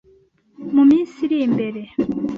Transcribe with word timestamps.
Mu 0.73 0.83
minsi 0.89 1.17
iri 1.25 1.37
imbere 1.47 1.81